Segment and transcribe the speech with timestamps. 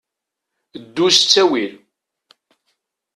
[0.83, 1.73] Ddu s ttawil.